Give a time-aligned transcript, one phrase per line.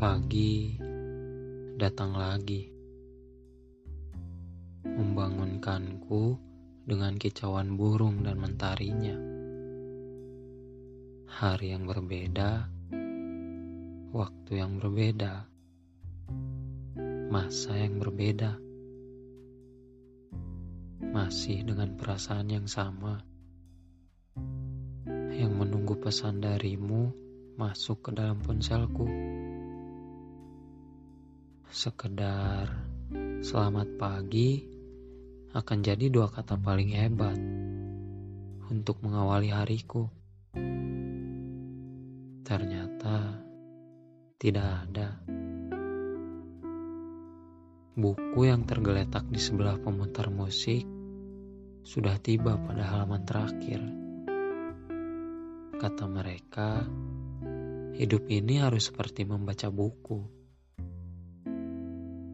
[0.00, 0.80] Pagi
[1.76, 2.72] datang lagi,
[4.80, 6.40] membangunkanku
[6.88, 9.12] dengan kicauan burung dan mentarinya.
[11.28, 12.72] Hari yang berbeda,
[14.16, 15.44] waktu yang berbeda,
[17.28, 18.56] masa yang berbeda,
[21.12, 23.20] masih dengan perasaan yang sama
[25.36, 27.12] yang menunggu pesan darimu
[27.60, 29.04] masuk ke dalam ponselku.
[31.70, 32.66] Sekedar
[33.46, 34.58] selamat pagi
[35.54, 37.38] akan jadi dua kata paling hebat
[38.74, 40.10] untuk mengawali hariku.
[42.42, 43.38] Ternyata
[44.42, 45.14] tidak ada.
[47.94, 50.82] Buku yang tergeletak di sebelah pemutar musik
[51.86, 53.78] sudah tiba pada halaman terakhir.
[55.78, 56.82] Kata mereka,
[57.94, 60.39] hidup ini harus seperti membaca buku.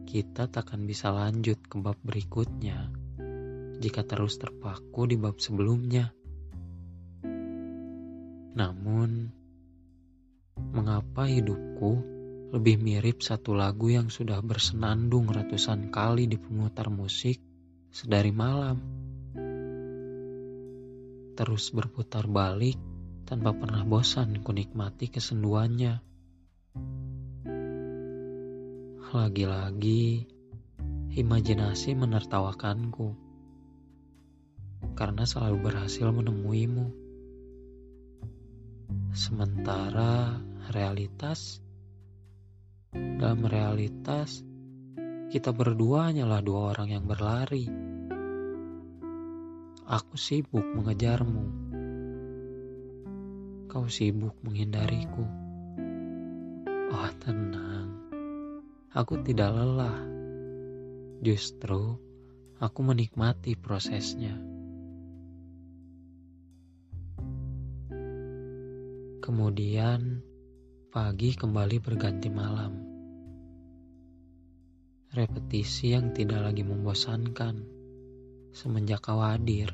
[0.07, 2.87] Kita takkan bisa lanjut ke bab berikutnya
[3.83, 6.15] jika terus terpaku di bab sebelumnya.
[8.55, 9.27] Namun,
[10.71, 12.15] mengapa hidupku
[12.55, 17.43] lebih mirip satu lagu yang sudah bersenandung ratusan kali di pemutar musik
[17.91, 18.79] sedari malam?
[21.35, 22.79] Terus berputar balik
[23.27, 26.06] tanpa pernah bosan kunikmati kesenduannya.
[29.07, 30.27] Lagi-lagi,
[31.15, 33.15] imajinasi menertawakanku
[34.99, 36.91] karena selalu berhasil menemuimu.
[39.15, 40.35] Sementara
[40.75, 41.63] realitas,
[42.91, 44.43] dalam realitas,
[45.31, 47.63] kita berdua hanyalah dua orang yang berlari.
[49.87, 51.67] Aku sibuk mengejarmu
[53.71, 55.23] kau sibuk menghindariku.
[56.91, 57.96] Oh, tenang.
[58.95, 59.99] Aku tidak lelah.
[61.19, 61.99] Justru,
[62.61, 64.37] aku menikmati prosesnya.
[69.19, 70.23] Kemudian,
[70.87, 72.73] pagi kembali berganti malam.
[75.11, 77.55] Repetisi yang tidak lagi membosankan
[78.55, 79.73] semenjak kau hadir.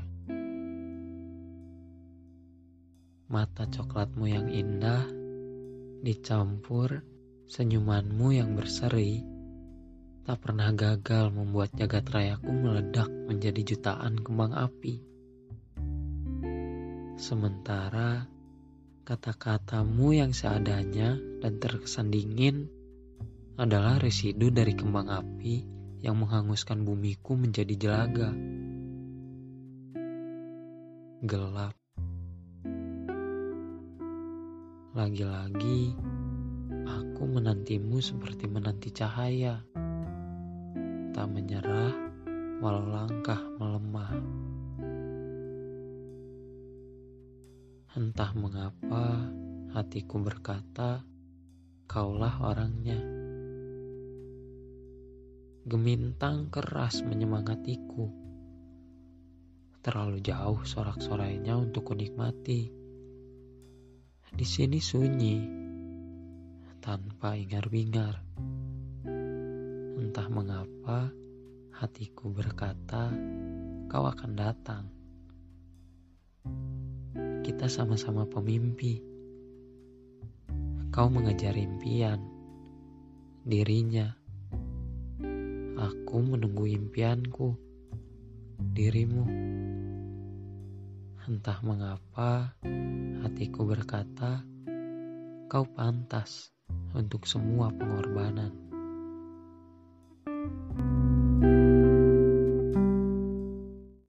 [3.33, 5.09] mata coklatmu yang indah
[6.05, 7.01] dicampur
[7.47, 9.23] senyumanmu yang berseri
[10.23, 15.03] tak pernah gagal membuat jagat rayaku meledak menjadi jutaan kembang api.
[17.19, 18.23] Sementara
[19.03, 22.71] kata-katamu yang seadanya dan terkesan dingin
[23.59, 25.67] adalah residu dari kembang api
[25.99, 28.31] yang menghanguskan bumiku menjadi jelaga.
[31.23, 31.75] Gelap
[34.93, 35.97] lagi-lagi,
[36.93, 39.65] aku menantimu seperti menanti cahaya.
[41.13, 41.93] Tak menyerah,
[42.61, 44.13] walau langkah melemah.
[47.97, 49.33] Entah mengapa
[49.73, 51.01] hatiku berkata,
[51.89, 53.01] kaulah orangnya.
[55.65, 58.09] Gemintang keras menyemangatiku.
[59.81, 62.83] Terlalu jauh sorak-sorainya untuk kunikmati
[64.33, 65.62] di sini sunyi,
[66.83, 68.19] tanpa ingar-bingar.
[69.95, 71.07] Entah mengapa
[71.71, 73.07] hatiku berkata,
[73.87, 74.91] kau akan datang.
[77.39, 78.99] Kita sama-sama pemimpi.
[80.91, 82.19] Kau mengejar impian,
[83.47, 84.11] dirinya.
[85.79, 87.55] Aku menunggu impianku,
[88.59, 89.23] dirimu.
[91.31, 92.59] Entah mengapa
[93.23, 94.43] hatiku berkata,
[95.47, 96.53] "Kau pantas
[96.93, 98.72] untuk semua pengorbanan.